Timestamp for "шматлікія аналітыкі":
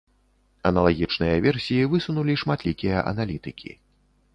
2.45-3.71